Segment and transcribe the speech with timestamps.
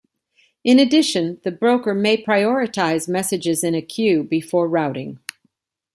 [0.63, 5.19] In addition, the broker may prioritize messages in a queue before routing.